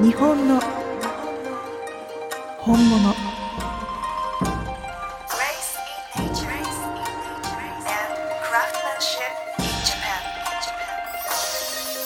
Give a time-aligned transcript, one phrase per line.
[0.00, 0.60] 日本の
[2.60, 3.14] 本物.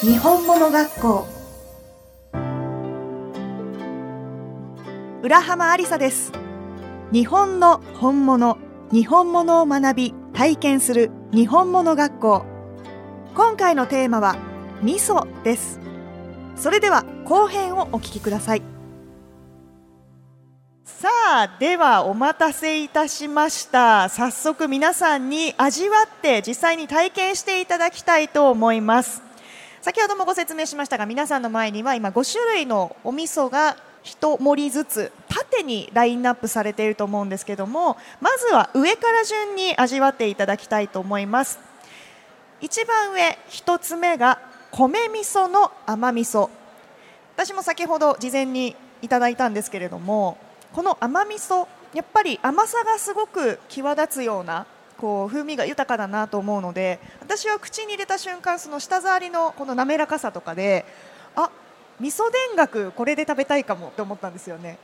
[0.00, 1.26] 日本物学校。
[5.22, 6.32] 浦浜ありさです。
[7.12, 8.56] 日本の本物
[8.90, 12.46] 日本物を学び体験する日本物学校。
[13.34, 14.36] 今回のテーマは
[14.80, 15.78] 味噌です。
[16.56, 18.62] それでは後編をお聞きください。
[20.84, 24.08] さあではお待たせいたしました。
[24.08, 29.22] 早速皆さんに味わって実際に体験していただきたいと思います。
[29.80, 41.58] 先ほどもご説明しましたが皆さんの前には今5種類のお味噌が1盛りずつ縦にラインナップされていると思うんですけどもまずは上から順に味わっていただきたいと思います。
[42.60, 44.38] 一番上1つ目が
[44.70, 46.48] 米味噌の甘味噌。
[47.44, 50.38] 私も先ほど事前にいただいたんですけれども
[50.72, 54.64] この甘味噌やっぱり甘さがすごく際立つような
[54.96, 60.84] こう風味が豊かだなと思うので私は口に入れた瞬間その舌触りのこの滑らかさとかで
[61.34, 61.50] あ
[61.98, 64.78] 味噌田楽これで食べたいかもって思ったんですよね。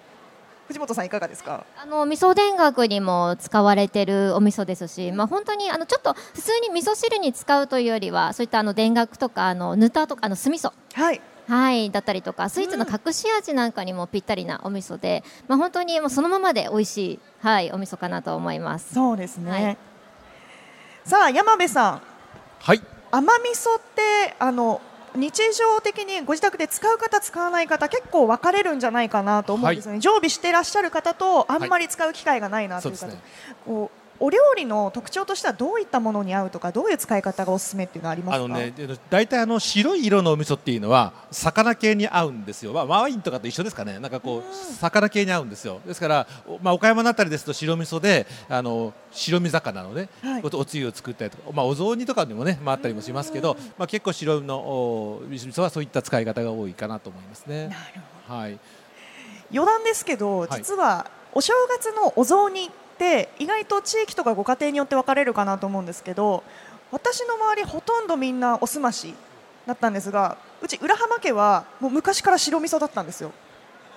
[0.66, 1.64] 藤本さんいかがですか？
[1.80, 10.72] あの味噌田楽にも使われてるお味噌ですし、まあ、本当にあのちょっと普通に味噌汁に使うというよりはそういったあの田楽とかあのぬたとかあの酢味噌。
[10.94, 18.94] はいはいだったりとかスイーツの隠し味なんかにもぴったりなお味噌で、まあ、本当にもうそのままで美味しい、はい、お味噌かなと思います。
[18.94, 19.78] そうですね、はい。
[21.04, 22.02] さあ山部さん。
[22.60, 22.82] はい。
[23.10, 24.82] 甘味噌ってあの
[25.16, 33.24] 日常的にご自宅で使う方使わない方結構分かれるんじゃないかなと思うんですよね、常備してらっしゃる方とあんまり使う機会がないなという方、そうですね。
[33.64, 38.44] こうお料理の特徴としてはどういったものに合うとかどういう使い方がおすすめっていうのはありますか？
[38.44, 43.98] あのねで大体あの白い色のお味噌っていうのは魚系に合うんですよ、まあ、ワインとかと一緒ですかね。
[44.00, 45.80] なんかこう魚系に合うんですよ。
[45.86, 50.42] ですから、おまあ、岡山のあたりですと白味噌であの白身魚のね、はい。
[50.42, 57.70] おつゆを作ったりとか、まあ、お雑煮とかにもね、まあ、あったりもしますけど、まあ、結構白のお味噌はそういった使い方が多いかなと思いますね。
[58.26, 58.58] はい。
[59.52, 60.48] 余談ですけどはい。
[60.56, 66.42] 実はお正月のお雑煮って意外と地域とかご家庭によって分かれるかなと思うんですけど
[66.90, 69.14] 私の周りほとんどみんなおすまし
[69.66, 73.30] だったんですがうち浦浜家はもう昔から白味噌だったんですよ。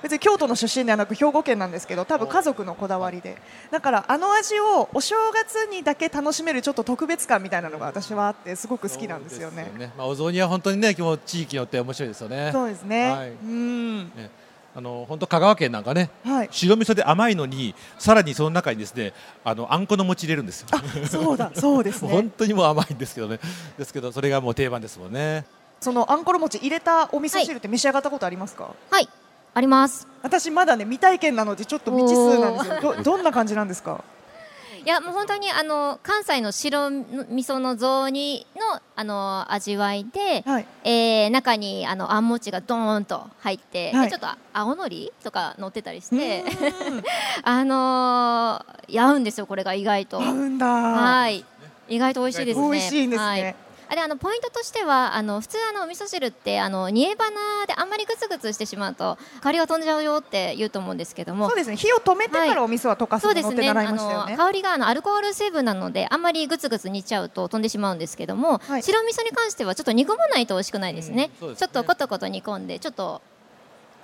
[0.04, 3.38] 別に京都の出身ではなく兵庫県なんですけど多分家族のこだわりで。
[3.70, 9.72] だからあの味をお正月にだけ楽しめるちょっと特別感みたいなのが私はあってすごく好きなんですよね。
[9.78, 12.50] そうまあ、お雑煮は本当にね地域によって面白いですよね。
[12.52, 13.30] そうですね、はい。
[13.30, 14.06] うん。
[14.16, 14.32] ね
[14.74, 16.50] あの本当香川県なんかねはい。
[16.52, 20.68] 白味噌で甘いのにさらにその中にですねあのあんこの餅入れるんですよ。
[21.10, 22.10] そうだそうですね。
[22.14, 23.40] 本当にもう甘いんですけどね。
[23.78, 25.46] ですけどそれがもう定番ですもんね。
[25.82, 29.10] そのあんころ餅入れたお味噌汁って召し上がったことありますか、はい。
[29.54, 30.08] あります。
[30.22, 32.94] 私まだね未体験なのでちょっと未知数なんですよ。
[32.96, 34.04] どどんな感じなんですか？
[34.84, 37.06] いやもう本当にあの関西の白味
[37.44, 40.68] 噌の雑煮のあの味わいで、はい。
[40.84, 44.10] えー中にあのあんもちがドーンと入って、はい。
[44.10, 47.04] でちょっと青のりとか乗ってたりして、うん
[47.44, 50.20] あのー合うんですよこれが意外と。
[50.20, 50.66] 合うんだ。
[50.66, 51.46] はい。
[51.88, 52.72] 意外と美味しいですね。
[52.72, 53.26] 美味しいんですね。
[53.26, 53.56] はい
[53.92, 61.50] あれあのポイントとしてはあの普通あのお味噌汁ってあの煮え花であんまりグツグツしてしまうと香りが飛んじゃうよって言うと思うんですけども。
[61.50, 61.76] そうですね。
[61.76, 63.56] 火を止めてからお味噌は溶かすそうですね。
[63.56, 64.32] ものって習いあましたよね。
[64.32, 68.82] の香りがあのアルコール成分なのであんまりグツグツ煮ちゃうと飛んでしまうんですけども、はい。
[68.82, 71.30] 白味噌に関してはちょっと煮込まないと美味しくないですね。
[71.42, 71.56] うんすね。
[71.58, 73.22] ちょっとコトコト煮込んでちょっと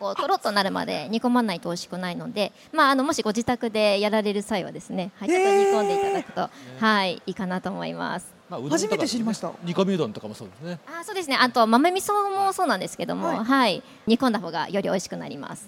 [0.02, 6.50] こうとろっとなるまで煮込まないと美味しくないので、まああのもしご自宅でやられる際はですね、はい、ちょっと煮込んでいただくと、
[6.86, 8.37] はいいいかなと思います。
[8.50, 9.52] まあうどんとか初めて知りました。
[9.63, 10.80] 煮込みうどんとかもそうですね。
[10.88, 11.38] あーそうですね。
[11.40, 13.38] あと豆味噌もそうなんですけども、はい。
[13.44, 15.68] はい、煮込んだ方がより美味しくなります。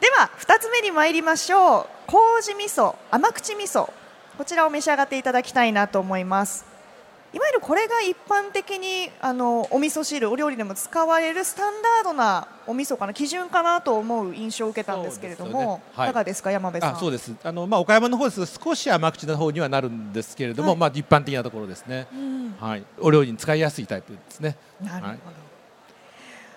[0.00, 1.86] では2つ目に参りましょう。
[2.06, 3.90] 麹味噌甘口味噌。
[4.38, 6.64] こちらを召し上がっていただきたいなと思います
[7.34, 15.66] いわゆるこれが一般的にあのお味噌汁お料理でも使われるスタンダードなお味噌かな基準かなと思う印象を受けたんですけれども、ね。
[15.94, 16.10] はい。
[16.10, 16.94] いかがですか山部さん？
[16.94, 17.34] あそうです。
[17.42, 18.58] あの、まあ、岡山の方です。
[18.58, 20.78] と少し甘口な方にはなるんですけれども、はい。
[20.78, 22.54] まあ、一般的なところですね、うん。
[22.60, 24.56] はい、お料理に使いやすいタイプですね。
[24.82, 25.18] なるほど、はい。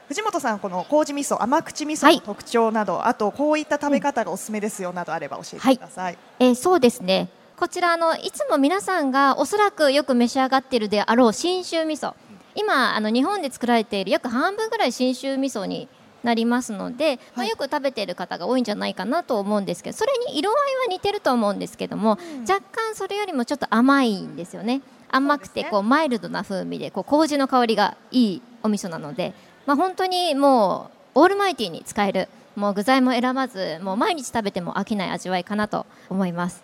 [0.10, 2.16] 藤本さんこの麹味噌甘口味噌はい。
[2.18, 7.30] の特徴など、あとこういった食べ方がおすすめですよなどあれば教えてください、えーそうですね。
[7.57, 12.13] こちらあのいつも皆さんがおそらくよく召し上がっているであろう信州味噌。
[12.54, 15.88] 今あの日本で作られている約半分ぐらい信州味噌に
[16.24, 24.81] なりますので、まあ、はいよく食べている方が多いんじゃないかなと思うんですけどそれに色合いは似てると思うんですけども、若干それよりもちょっと甘いんですよね。
[25.10, 29.34] 甘くてこうマイルドな風味でこう麹の香りがいいお味噌なので、
[29.66, 36.63] まあ、本当にもうオールマイティーに使えるもう具材も選ばずもう毎日食べても飽きない味わいかなと思います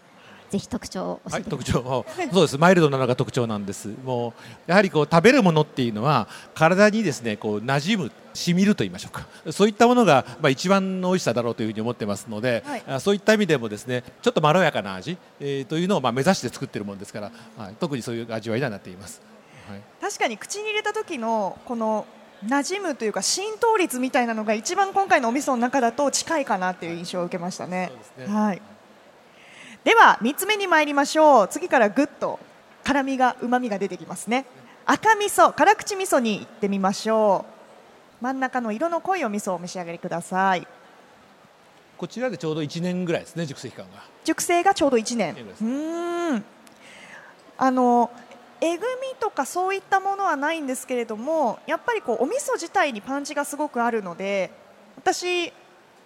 [0.51, 3.87] ぜひ特徴を教はい、えてくだ特徴、 そうです、マイルドなのが特徴なんです。
[4.03, 4.33] も
[4.67, 9.27] うやはりこう食べるものっていうのは体にですね、こう馴染む、染みると言いましょうか。
[9.51, 19.21] そういったものがまあ一番の美味しさだろうというふうに思ってますので、はいあそういった意味でもですね、ちょっとまろやかな味、えーというのをまあ目指して作っているものですから、はい、特にそういう味わいにはなっています。
[19.69, 19.81] はい。
[20.01, 22.05] 確かに口に入れた時のこの
[22.45, 27.91] 馴染むというか浸透率みたいなのが一番今回のお味噌の中だと近いかなっていう印象を受けましたね。
[27.91, 28.61] そうですねはい。
[29.83, 31.47] では3つ目に参りましょう。
[31.47, 32.39] 次からぐっと
[32.83, 34.45] 辛みが旨味が出てきますね。
[34.85, 37.45] 赤味噌、辛口味噌に行ってみましょ
[38.21, 38.23] う。
[38.23, 40.67] 真ん中の色の濃いお味噌をお召し上がりください。
[41.97, 44.03] こちらでちょうど1年ぐらいですね、熟成期間が。
[44.23, 46.43] 熟成がちょうど1年うーん
[47.57, 48.11] あの
[48.59, 54.51] えぐみとかそういったものはないんですけれどもやっぱりこうお味噌自体にパンチがすごくあるので
[54.97, 55.51] 私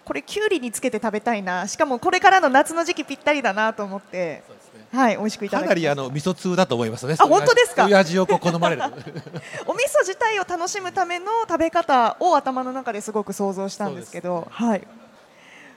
[0.06, 1.66] これきゅうりにつけて食べたいな。
[1.66, 4.16] しかもこれからの夏の時期ぴったりだなと思って。
[4.16, 4.44] ね。
[4.92, 5.88] はい美味しくいたかだきました。
[5.88, 7.16] なりあの味噌通だと思いますね。
[7.18, 7.84] あ本当ですか？
[7.86, 8.82] 味をこう好まれる。
[9.66, 14.46] お味噌自体を楽しむための食べ方を頭の中ですごく想像したんですけど。
[14.50, 14.86] はい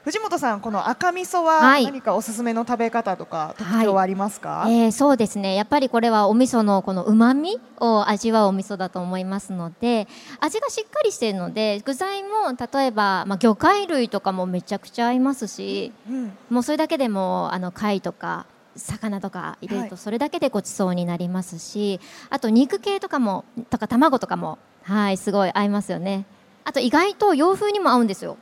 [0.06, 1.84] 藤本さんこの赤味噌ははい。
[1.86, 5.56] 何かおすすめの食べ方とか特徴はありますか、えーそうですね。
[5.56, 10.08] やっぱりこれはお味噌のこのうまみを味わうお味噌だと思いますので
[10.40, 19.90] 味がしっかりしているので具材も例えば、まあ、魚介類とかもめちゃくちゃ合いますしうんもうそれだけでもあの貝とか魚とか入れるはい。
[19.90, 22.00] とそれだけでごちそうになりますし、
[22.30, 26.26] あと肉系とかもとか卵とかもはいすごい合いますよね。
[26.64, 28.38] あと意外と洋風にも合うんですよ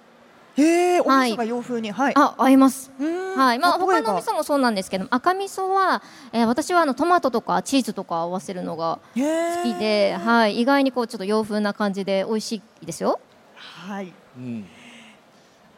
[0.57, 2.13] へえ、おはい味噌が洋風に、はい。
[2.15, 2.91] あ合います
[3.35, 6.01] はいまあ、他の味噌もそうなんですけど赤味噌は、
[6.33, 9.21] えー私はあのトマトとかチーズとか合わせるのが好
[9.63, 13.19] きで、はい、意外にこうちょっと洋風な感じで美味しいですよ。
[13.55, 14.11] はい。
[14.37, 14.65] うん。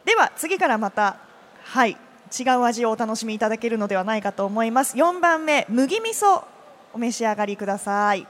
[0.04, 1.18] では次からまた
[1.64, 1.96] はい
[2.38, 4.96] 違う味をお楽しみいただけるのではないかと思います。
[4.96, 6.44] 4番目麦味噌
[6.94, 8.26] お召し上がりください。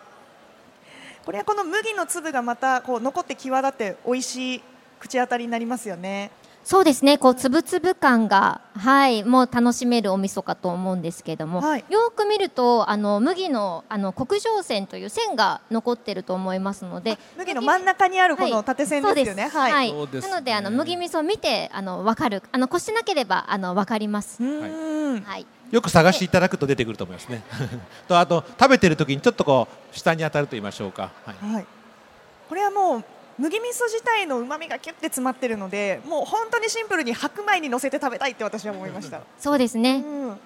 [1.24, 4.62] これはこの麦の粒がまたこう残って際立って美味しい
[4.98, 6.30] 口当たりになりますよね。
[6.64, 19.48] そうですね、こうつぶつぶ感が、はい、もう楽しめるお味噌かと思うんですけども、はいよく見るとあの麦のあの黒条線という線が残ってると思いますので、麦の真ん中にあるこの縦線ですよね。
[19.48, 24.42] はいそうですねなのであの麦味噌を見てあのわかる、あのこしてなければあのわかります。
[24.42, 25.46] はい。
[25.70, 27.42] よく探していただくと出てくると思いますね。
[28.08, 31.10] とあと食べてる時にちょっとこう下に当たると言いましょうか。
[31.24, 31.52] はい。
[31.54, 31.66] はい。
[32.48, 33.04] これはもう
[33.40, 39.22] 麦味噌自体の旨味がキュッて詰まってるので、もう本当にシンプルに白米に乗せて食べたいって私は思いました。
[39.38, 39.96] そうですね。
[39.96, 40.28] うん。
[40.28, 40.38] うん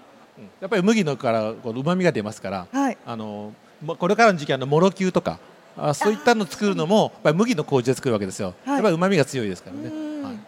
[0.61, 2.99] やっぱり麦のからこう旨味が出ますから、はい。
[3.07, 3.53] あの
[3.83, 5.39] もこれからの時期あのもろきゅうとか
[5.77, 8.55] あそういったのを作るのもやっぱり麦の麹で作るわけですよ。
[8.65, 9.89] はいやっぱり旨味が強いですからね。
[9.89, 10.35] うんはい。
[10.35, 10.41] ま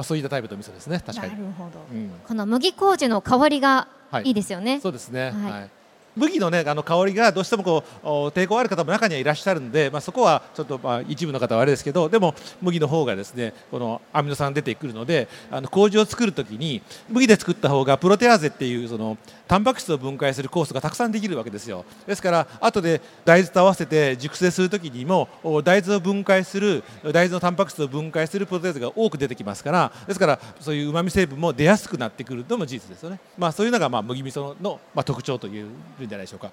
[0.00, 1.02] あそういったタイプの味噌ですね。
[1.04, 1.44] 確かになる。
[1.58, 1.70] ほど。
[1.90, 2.10] うん。
[2.26, 4.80] この麦麹の香りがはいいいですよね。
[4.80, 5.30] そうですね。
[5.30, 5.70] はい
[6.16, 19.16] 麦のねあの香りがどうしてもこう抵抗ある方も中にはいらっしゃるんで、まあそこはちょっとまあ一部の方はあれですけど、でも麦の方がですねこのアミノ酸出てくるので、あの麹を作るときに麦で作った方がプロテアーゼっていうその
[19.48, 21.84] タンパク質を分解する酵素がたくさんできるわけですよ。
[22.06, 25.28] ですから後で大豆と合わせて熟成するときにも
[25.64, 33.18] 大豆を分解する大豆のタンパク質を分解するプロテアーゼが多く出てきますから、ですからそういう旨味成分も出やすくなってくるのも事実ですよね。
[33.38, 35.68] まあそういうのがまあ麦味噌のまあ特徴という
[36.02, 36.50] るんじゃないでしょうか。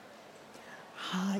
[0.96, 1.39] はい。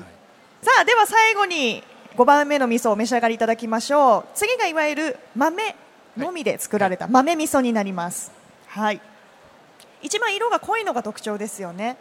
[0.62, 1.82] さあでは最後に
[2.16, 4.24] 5番目の味噌をお召し上がりいただきましょう。
[4.34, 5.74] 次がいわゆる豆
[6.16, 8.32] のみで作られた豆味噌になります。
[8.66, 9.00] はい。
[10.02, 11.96] 一番色が濃いのが特徴ですよね。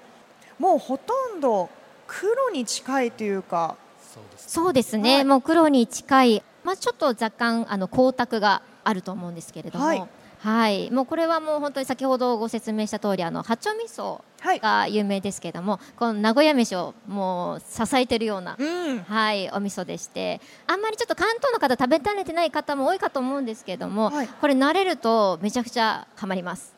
[0.58, 1.70] もうほとんど
[2.08, 3.78] 黒に近いというか、
[4.14, 4.52] そうです。
[4.52, 10.04] そうですね、はいもう黒に近い、まあ、ちょっと若干あの光沢があると思うんですけれども、はい
[10.40, 14.24] はいもうこれはもう本当に先ほどご説明した通りあの八丁味噌はい。
[14.60, 19.00] が有名ですけれどもこの名古屋飯をもう支えているような、うん。
[19.00, 26.74] はい、お味噌でしてあんまりちょっと関東の方食べ慣れてない方も多いかと思うんですけれども、はいこれ慣れるとめちゃくちゃハマります。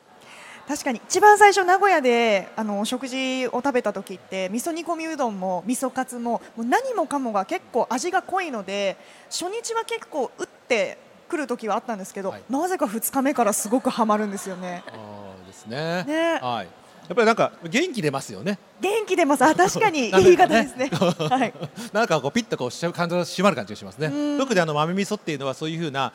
[0.67, 8.95] 確かに一番最初名古屋であのお食事を食べた時って味噌煮込みうどんも味噌カツももう何もかもが結構味が濃いので
[9.29, 14.83] 初日は結構打ってくる時はあったんですけど、はいなぜか2日目からすごくハマるんですよね。
[14.87, 16.03] ああですね。
[16.03, 16.67] ねはい。
[17.11, 18.57] やっぱりなんか元気出ますよね。
[18.79, 19.43] 元気出ます。
[19.43, 20.89] あ 確かにいい言い方ですね。
[21.29, 21.53] はい。
[21.91, 24.37] なんかこうピッとこうしちゃう感じが締まる感じがしますねうん。
[24.37, 26.13] 特にあの豆味噌っていうのはそういうふうな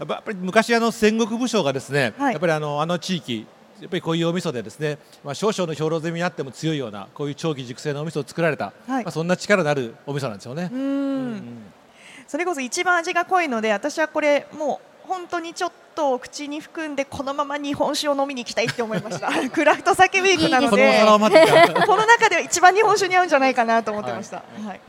[0.00, 3.46] やっぱり昔あの戦国武将がですね、はいやっぱりあのあの地域
[3.80, 10.76] やっぱりこういうお味噌でですね、まあ、少々の兵糧攻めにあっても強いようなこういう長期熟成のお味噌を作られた、はいまあ、そんな力のあるお味噌なんですよねう。
[10.76, 11.72] ん
[12.26, 19.30] それこそ一番味が濃いので私はこれもう本当にちょっと口に含んでこのまま日本酒を飲みに行きたいって思いました。
[19.50, 21.02] クラフト酒ウィークなので
[21.86, 24.80] この中では一番日本酒に合うんじゃないかなと思ってました、 はい。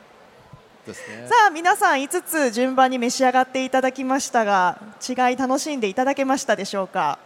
[0.86, 1.28] ですね。
[1.28, 4.78] さあ皆さん5つ順番に召し上がっていただきましたが
[5.08, 7.20] 違い楽しんでいただけましたでしょうか？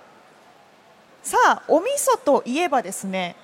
[1.24, 3.36] さあお味噌といえばですね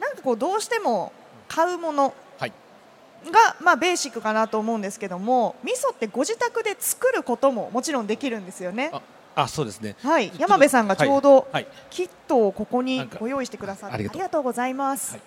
[0.00, 1.12] なんかこうどうしても
[1.46, 2.27] 買うものはい
[3.26, 8.90] が、まあ、ベーシックかなと思うんですけども味噌ってご自宅で作ることももちろんできるんですよね。
[8.92, 9.02] あ
[9.42, 9.94] あそうですね。
[10.02, 10.32] はい。
[10.36, 11.46] 山部さんがちょうどはい。
[11.52, 11.66] はい。
[11.90, 14.42] キットをここにご用意してくださってありがとう。
[14.42, 15.20] ございます、はい。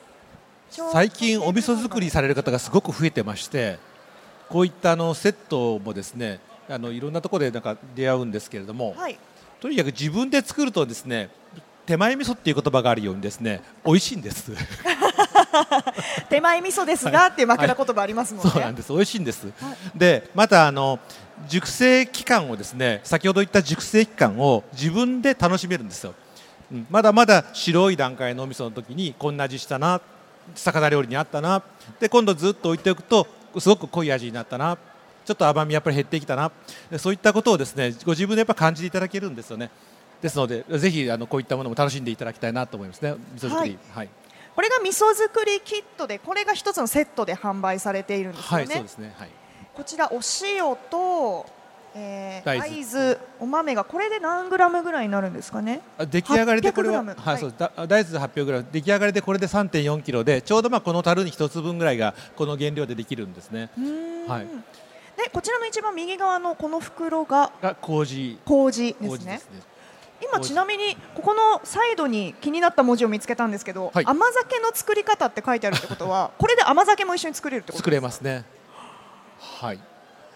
[0.91, 3.79] 最近お味噌作りされる方がすごく増えてまして
[4.49, 9.17] こういったあのセットもですねあのいろんなところでなんか出会うんですけれども、はい。
[9.61, 11.29] とにかく自分で作るとですね
[11.91, 14.53] 手前味噌っていう言葉があるようにですね美味しいんです。
[16.29, 18.93] 手前味噌ですがっていう枕言葉ありますもんね、そうなんです。
[18.93, 19.51] 美味しいんです、
[19.93, 20.99] でまたあの
[21.49, 26.13] 熟成期間をですね先ほど言った熟成期間を自分で楽しめるんですよ、
[26.71, 26.87] うん。
[26.89, 29.99] まだまだ白い段階のお味噌の時にこんな味したな
[30.55, 31.61] 魚料理にあったな
[31.99, 33.27] で今度ずっと置いておくと
[33.59, 34.77] すごく濃い味になったな
[35.25, 36.53] ちょっと甘みやっぱり減ってきたな
[36.89, 39.69] でそういったことをですねご自分でやっぱ感じていただけるんですよね
[40.21, 43.15] ですのでぜひあのこういったものも楽しんでいただきたいなと思いますね。
[43.35, 43.77] 味噌作り。
[43.93, 44.09] はい、
[44.55, 49.15] これが味噌作りキットでこれが一つのセットで販売されているんですよね、はい、そうですね。
[49.17, 49.29] はい。
[49.73, 51.45] こちらお塩と、
[51.95, 55.81] えー大大豆豆お豆がこれで何グラムぐらいになるんですかね？
[55.97, 58.67] あ出来上がりでこれは、800はい、そうだ大豆800グラム。
[58.71, 63.69] 出来上がりでこれで3.4キロでちょうどまあこの樽に一つ分ぐらいがこの原料でできるんですね。
[64.27, 64.47] はい。
[65.17, 68.39] でこちらの一番右側のこの袋がが麹。
[68.45, 69.07] 麹ですね。
[69.09, 69.70] 麹ですね。
[70.21, 78.45] 今ちなみにここのサイドに気になった文字を見つけたんですけど、はい甘酒の作り方って書いてあるってことは これで甘酒も一緒に作れるってこと作れますね。
[79.59, 79.79] はい。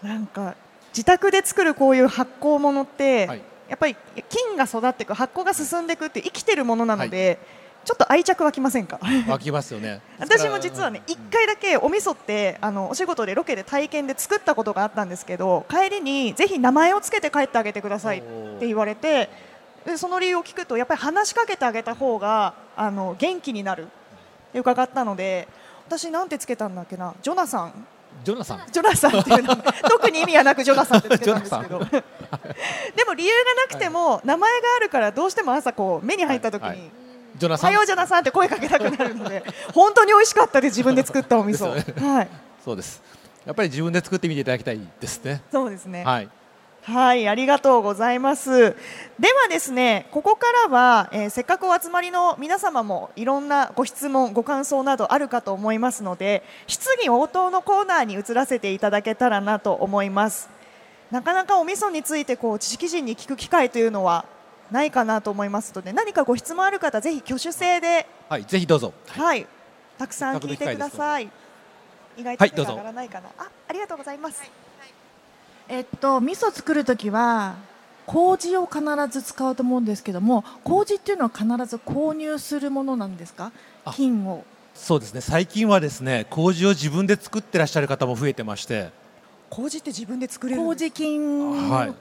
[0.02, 0.54] なんか
[0.88, 3.96] 自宅で作るこういう発酵物って、はいやっぱり
[4.28, 7.40] 菌が育っていく発酵が進んでいくって生きてるものなので、
[7.84, 9.00] ちょっと愛着湧きませんか？
[9.28, 10.00] 湧きますよね。
[10.20, 18.22] 私も実はね一回だけお味噌ってあのお仕事でロケで体験で作ったことがあったんですけど帰りにぜひ名前をつけて帰ってあげてくださいっ
[18.60, 19.28] て言われて
[19.86, 23.86] でその理由を聞くとやっぱり話しかけてあげた方があの元気になる。
[23.86, 25.48] って伺ったので
[25.86, 27.14] 私なんてつけたんだっけな？
[27.22, 27.86] ジョナサン。
[28.24, 28.66] ジョナサン。
[28.72, 29.56] ジョナサンっていう名前。
[29.88, 31.84] 特に意味はなくジョナサンってつけたんですけど。
[31.84, 31.90] ジ
[32.96, 36.90] でも理由がなくても名前があるからどうしても朝こう目に入った時に、はいはい。
[37.36, 37.70] ジョナおサン。
[37.70, 42.28] はようジョナサンって声かけたくなるので本当に美味しかったです自分で作ったお味噌、ですはい。
[42.64, 43.02] そうです。
[43.44, 45.42] やっぱり自分で作ってみていただきたいですね。
[45.52, 46.02] そうですね。
[46.04, 46.28] はい。
[46.86, 48.76] はい、ありがとうございます。
[49.18, 60.48] ではですね、ここからは、えーせっかくお集まりの皆様もいろんなご質問、ご感想などあるかと思いますので、質疑応答のコーナーに移らせていただけたらなと思います。
[61.10, 64.24] なかなかお味噌についてこう知識人に聞く機会というのは
[64.70, 68.44] ないかなと思いますので、何かご質問ある方、ぜひ挙手制で、はい。
[68.44, 68.92] ぜひどうぞ。
[69.08, 69.44] はい、
[69.98, 71.28] たくさん聞いてください。
[72.16, 73.28] 意外と手が上がらないかな。
[73.38, 74.65] あ、ありがとうございます。
[75.68, 77.56] えっと味噌作るときは
[78.06, 78.80] 麹を必
[79.10, 83.50] ず使うと思うんですけども麹っていうのは必ず購入するものなんですか？
[83.84, 84.44] あ菌を。
[84.74, 85.22] そうですね。
[85.22, 88.90] 最近はですね、麹を自分で作ってらっしゃる方も増えてまして。
[89.48, 91.94] 麹って自分で作れるんです麹菌もはい。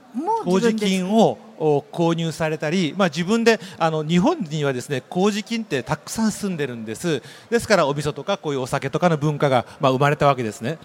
[0.46, 7.22] 自麹菌をお購入されたり、まあ、自分であの日本にはですね麹菌ってたくさん住んでるんです。
[7.50, 10.78] ですからお味噌とかこういうお酒とかの文化が、まあ、生まれたわけですね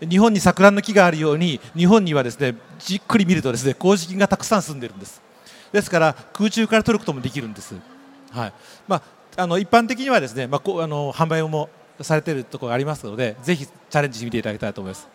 [0.00, 5.22] 日本に桜の木があるように日本にはですねじっくり見るとですね麹菌がたくさん住んでるんです。
[5.72, 7.74] ですから空中から取ることもできるんです、
[8.30, 8.52] はい。
[8.86, 8.96] ま
[9.36, 11.68] あ、あの一般的にはですね、まあ、こうあの販売も
[12.00, 15.08] されているところがありますのでぜひチャレンジしてみていただきたいと思います、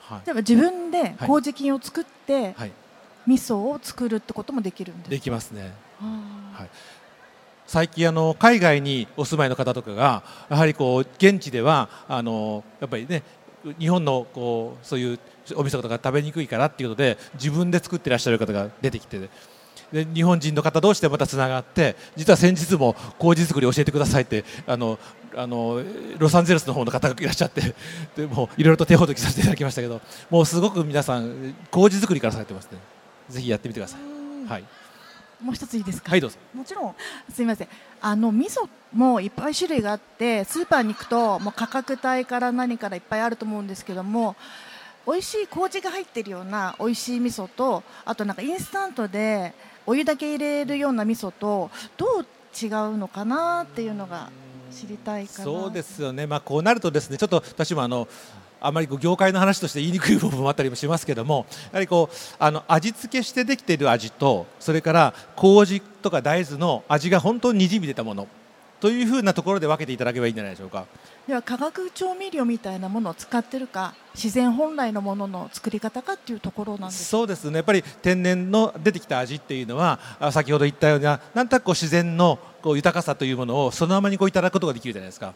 [0.00, 0.26] はい。
[0.26, 2.72] 例えば自分で麹菌を作ってはい、
[3.26, 5.72] 味噌を作るってこともできるんですできますね。
[6.00, 6.04] あ
[6.54, 6.70] はい、
[7.66, 13.22] 最近あの海外にお住まいの方とかがやはりこう現地ではあのやっぱりね
[13.78, 15.18] 日本のこうそういう
[15.56, 19.28] お味噌とか食べにくいからっていうことで自分で作ってらっしゃる方が出てきて
[19.92, 24.98] で日本人の方同士でまたつながって実は先日も麹作り教えてくださいってあの
[25.34, 25.82] あの
[26.18, 27.74] ロサンゼルスの方の方がいらっしゃって
[28.16, 30.00] でもいろいろと手ほどきさせていただきましたけど
[30.30, 32.78] もうすごく皆さん麹作りからされてますね。
[33.28, 34.00] ぜひやってみてください。
[34.48, 34.64] はい、
[35.42, 36.38] もう一ついいですか、はい、どうぞ。
[36.54, 36.94] もちろん。
[37.32, 37.68] すみません。
[38.00, 44.36] あの味噌もいっぱい種類があってスーパーに行くともう価格帯から何からいっぱいあると思うんですけども
[45.06, 49.54] 美味しい麹が入ってるような美味しい味噌とあとなんかインスタントで
[49.86, 54.30] お湯だけ入れるような味噌とどう違うのかなっていうのが
[54.70, 58.08] 知りたいかなそうですよね、まあ、こうなるとですねちょっと私もあの
[58.66, 68.28] あまりこう業界の話として言いにくい部分もあったりもしますけどもやはりこうあの味付けしてできている味とそれから麹とか大豆の味が本当ににじみ出たもの
[68.80, 70.86] というふうなところで分けていただけばいいんじゃないでしょうか。
[71.28, 85.32] では化学調味料みたいなものを使ってるか自然本来のものの作り方かっていうところなんですそうですねやっぱり天然の出てきた味っていうのはあ先ほど言ったようななんとなくこう自然のこう豊かさというものをそのままにこういただくことができるじゃないですか。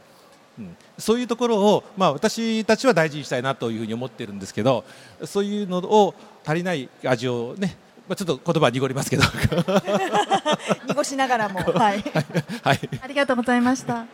[0.59, 4.85] うん、そういうところを、まあ、私たちは大事にしたいなというふうに思っているんですけど
[5.25, 7.77] そういうのを足りない味をね、
[8.09, 9.25] まあ、ちょっと言葉は濁りますけど。
[10.87, 12.05] 濁しながらも、 はい、
[12.63, 14.07] はい、ありがとうございました。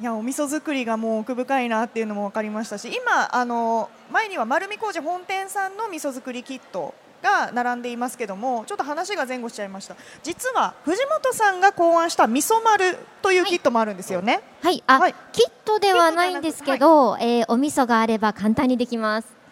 [0.00, 9.96] いやお味噌作りがもう奥深いなっていうのも分かりましたし今あの前には丸見工事本店さんの味噌作りキットが並んでいますけどもちょっと話が前後しちゃいました。
[10.22, 15.14] 実は藤本さんが考案した味噌丸というキットもあるんですよね、はい、あ、はい。
[15.32, 19.42] キットではないんですけど、えーお味噌があれば簡単にできます。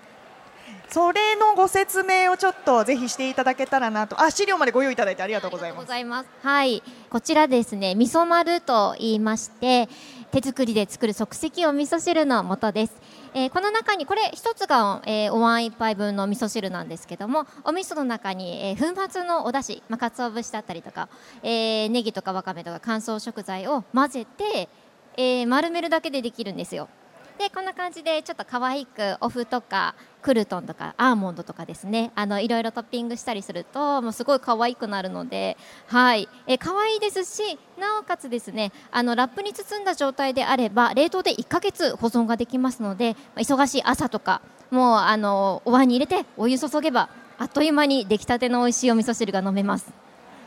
[0.91, 4.21] それのご説明をちょっとぜひしていただけたらなと。
[4.21, 5.81] あ資料までご用意いただいてありがとうございます。
[5.85, 6.29] ございます。
[6.43, 9.89] はい、こちらですね、味噌丸と言いまして、
[10.33, 12.95] 手作りで作る即席お味噌汁の素です。
[13.33, 21.09] えーこの中にこれ一つが、えーお椀一杯分の味噌汁なんですけども、お味噌の中に、えー粉末のお出汁、まあ鰹節だったりとか、
[21.43, 24.69] えーネギとかわかめとか乾燥食材を混ぜて、
[25.17, 26.89] えー丸めるだけでできるんですよ。
[27.41, 35.57] でこんな感じでちょっと可愛くお麩とかクルトンとかアーモンドとかですねあのいろいろトッピングしたりするともうすごい可愛くなるので
[35.87, 50.00] はいえ可愛いですしなおかつですねあのラップに包んだ状態であれば冷凍で1ヶ月保存ができますので忙しい朝とかもうあのお椀に入れてお湯注げばあっという間に出来たての美味しいお味噌汁が飲めます。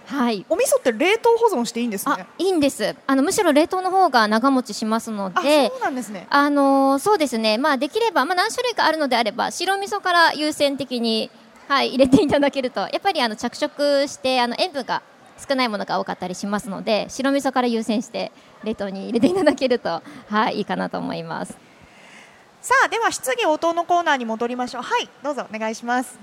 [0.06, 0.46] はい。
[0.50, 2.96] お味噌って冷凍保存していいんですあねいいんです。
[3.08, 6.28] あのむしろ冷凍の方が長持ちしますのあでそうなんですね。
[6.30, 11.32] あのーそうですね、まあ、できれば、まあ、何種類かあるのであれば白味噌から優先的に、
[11.68, 15.02] はい、入れていただけるとやっぱりあの着色してあの塩分が
[15.48, 18.32] 少ないものが多かったりしますので白味噌から優先して
[18.64, 21.58] 冷凍に入れていただけると、はい、いいかなと思います。
[22.62, 24.84] さあでは質疑応答のコーナーに戻りましょう。
[24.84, 26.18] はいどうぞお願いします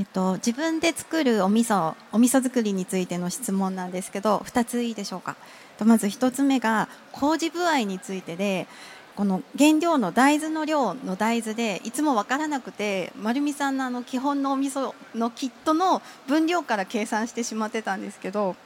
[0.00, 5.36] えっと、自分で作るお味噌お味噌作りについての質問なんですけど2ついいでしょうか？
[5.84, 8.66] まず1つ目が麹具合についてで
[9.14, 18.56] この原料の大豆の量の大豆でいつも分からなくて丸美さんのあの基本のお味噌のキットの分量から計算してしまってたんですけど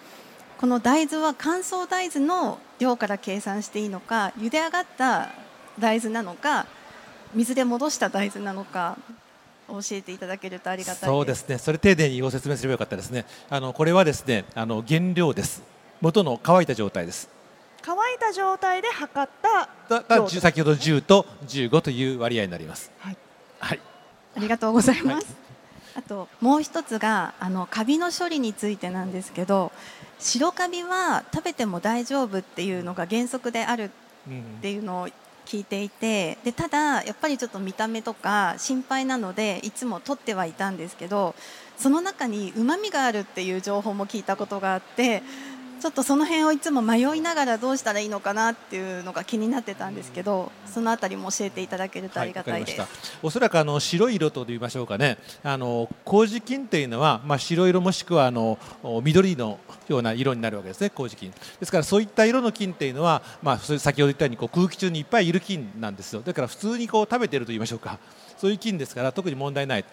[0.61, 5.31] この大豆は乾燥大豆の量から計算していいのか茹で上がった
[5.81, 6.67] 大豆なのか
[7.35, 8.97] 水で戻した大豆なのか
[9.69, 11.09] 教えていただけるとありがたい。
[11.09, 11.59] そうですね。
[11.59, 13.25] それ丁寧にご説明すればよかったですね。
[13.51, 15.63] あのこれはですねあの原料です。
[16.01, 17.29] 元の乾いた状態です。
[17.83, 22.91] 乾いた状態で測っただだ量10先ほど10と15という割合になります。
[22.99, 23.17] はい。
[23.59, 23.81] はい。
[24.37, 25.27] ありがとうございます。
[25.97, 29.71] あともう一つがあのカビの処理についてなんですけど
[30.19, 33.91] 白カビは食べても大丈夫っていうのが原則である
[34.29, 35.09] うんっていうのを
[35.45, 41.35] 聞いていてでただやっぱりちょっと見た目とか心配なのでいつも取ってはいたんですけど
[41.77, 45.23] その中にうまみがあるっていう情報も聞いたことがあって
[45.85, 52.81] ちょっとその辺をいつも迷いながらどうしたらいいのかなっていうのが気になってたんですけどそのあたりも教えていただけるとありがたいです。
[52.81, 53.19] わかりました。
[53.23, 55.19] おそらくあの白い色と言いましょうかね。
[55.43, 61.31] あの麹菌というのは、まあ、白色もしくはあのお緑のような色になるわけですね麹菌。
[61.61, 66.23] ですからそういった色の菌っていうのは、まあ、先ほど言ったようにこう空気中にいっぱいいる菌なんですよ。
[66.25, 67.99] だから普通にこう食べていると言いましょうか。
[68.39, 69.85] そういう菌ですから特に問題ない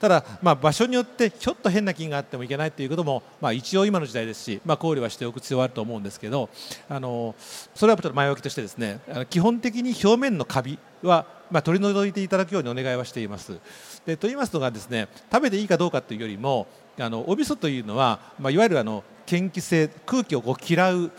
[0.00, 6.48] ただ、まあ、場所によってひょっと変な菌があってもいけないということも、まあ、一応今の時代ですし、まあ、考慮はしておく必要はあると思うんですけど
[6.88, 7.34] あの
[7.74, 13.58] それはちょっと前置きとしてですね基本的に表面のカビは、まあ、取り除いていただくようにお願いはしています。
[14.04, 16.66] でと言いますのがですね食べていいかどうかというよりも
[16.98, 21.10] あのお味噌というのは、まあ、いわゆるあの嫌気性空気をこう嫌う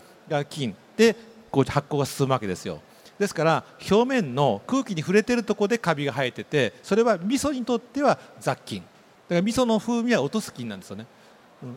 [0.48, 1.16] 菌で
[1.50, 2.80] こう発酵が進むわけですよ。
[3.18, 8.80] ですから表面の空気に触れてるところでカビが生えててそれは味噌にとっては雑菌。
[8.80, 11.06] だから味噌の風味は落とす菌なんですよね、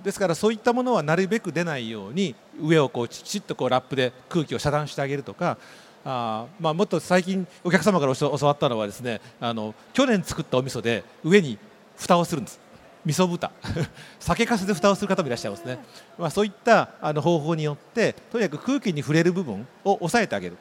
[0.04, 5.58] ですからそういったものはなるべく出ないように上をこうきちっとこうラップで空気を遮断してあげるとか
[6.06, 11.58] あ、まあ、もっと最近お客様から教わったのはですねあの去年作ったお味噌で上に
[11.98, 12.60] 蓋をするんです。
[13.04, 13.52] 味噌蓋
[14.20, 15.80] 酒粕で蓋をする方もいらっしゃいますね、
[16.20, 20.58] まあ、そういったあの方法によってとにかく空気に触れる部分を抑えてあげる。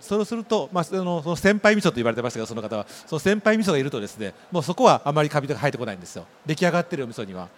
[0.00, 7.48] そうすると、まあ、そのその先輩味噌と言われてましたがその方はその先輩味噌がいるとですねもうそこはあまりカビが生えてこないんですよ出来上がってるお味噌には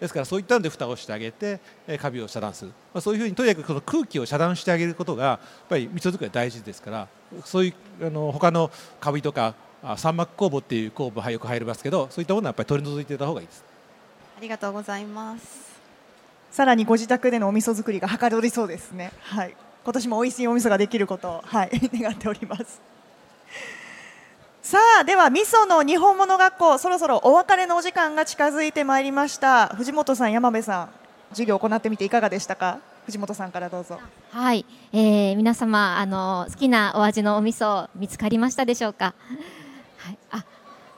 [0.00, 7.08] ですからそういったので蓋をしてあげて、えーカビを遮断する、まあ、そういうふうにとにかくこの空気を遮断してあげることがやっぱり味噌作りは大事ですから
[7.44, 8.70] そういうあの他の
[9.00, 13.64] カビとかあ三膜酵母っていう酵母がよく入りますけどそういったものはやっぱり取り除いていた方がいいです。
[14.36, 15.74] ありがとうございます
[16.50, 19.10] さらにご自宅でのお味噌作りがはかどりそうですね。
[19.20, 19.56] はい。
[19.84, 21.70] 今年も美味しいお味噌ができることを、はい、
[22.00, 22.80] 願っております。
[24.62, 30.88] さあでは味噌の日本物学校そろそろお別れのお時間が近づいてまいりました藤本さん山部さん
[31.32, 32.78] 授業を行ってみていかがでしたか？
[33.04, 39.12] 藤本さんからどうぞはい、えー、皆様あの好きなお味のお味噌見つかりましたでしょうか？
[39.98, 40.44] はい、あ、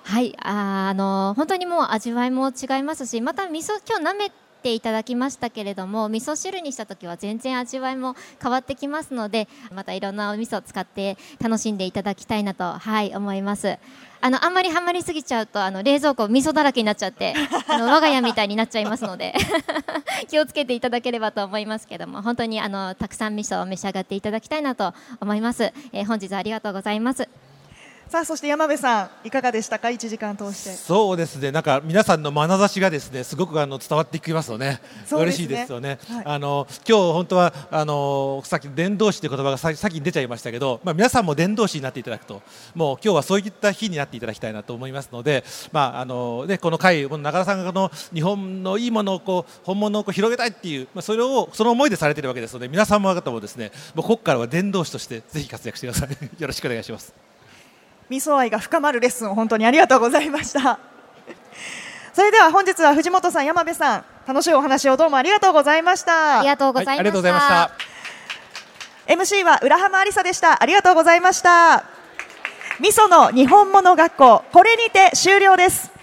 [0.04, 13.78] はい、ああの本当にもう味わいも違いますし、また味噌今日舐めていただきましたけれども、味噌汁にした時は全然味わいも変わってきますので、またいろんなお味噌を使って楽しんでいただきたいなとはい思います。
[14.22, 17.34] あのあんまりハマりすぎちゃうとあの冷蔵庫味噌だらけになっちゃって、
[17.68, 19.34] あの我が家みたいになっちゃいますので。
[20.28, 27.28] 気をつけていただければと思いますけども本当にあのたくさん味噌を召し上がっていただきたいなと思います、えー本日はありがとうございます
[28.08, 34.66] さあそして山部さんいかがでしたか？1時間通してそうですね、なんか皆さんの眼差しがですね、すごくあの伝わってきますよね。
[34.66, 35.98] ね嬉しいですよね。
[36.08, 42.42] はいあの今日本当はあのさっき伝道師という言葉がさ先に出ちゃいましたけど、まあ皆さんも伝道師になっていただくと、
[42.76, 45.42] もう今日はそういった日になっていただきたいなと思いますので、
[45.72, 56.40] まああのねこの会、この中田さんがこの日本のいいものをこう本物をこう広げたいっていう、まあそれをその思いでされているわけですので、皆様方もですね、もうここからは伝道師としてぜひ活躍してください。
[56.40, 57.25] よろしくお願いします。
[58.08, 60.78] 味噌愛が深まるレッスンを本当にありがとうございました。
[62.14, 66.40] それでは本日は藤本さん山部さん楽しいお話をどうもありがとうございました。
[66.40, 67.70] ありがとうございました、は
[69.08, 69.12] い。
[69.12, 70.62] MC は浦浜ありさでした。
[70.62, 71.84] ありがとうございました。
[72.78, 75.95] 味噌の日本物学校これにて終了です